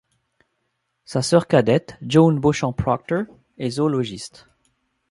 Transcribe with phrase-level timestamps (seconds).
[1.05, 3.21] Sa sœur cadette, Joan Beauchamp Procter,
[3.59, 4.47] est zoologiste.